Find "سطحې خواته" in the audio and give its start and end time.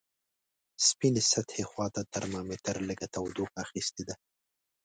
1.31-2.01